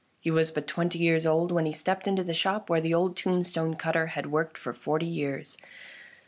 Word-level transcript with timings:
He 0.19 0.31
was 0.31 0.49
but 0.49 0.65
twenty 0.65 0.97
years 0.97 1.27
old 1.27 1.51
when 1.51 1.67
he 1.67 1.73
stepped 1.73 2.07
into 2.07 2.23
the 2.23 2.33
shop 2.33 2.71
where 2.71 2.81
the 2.81 2.91
old 2.91 3.15
tombstone 3.15 3.75
cutter 3.75 4.07
had 4.07 4.31
worked 4.31 4.57
for 4.57 4.73
forty 4.73 5.05
years. 5.05 5.59